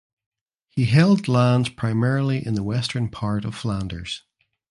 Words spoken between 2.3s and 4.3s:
in the western part of Flanders.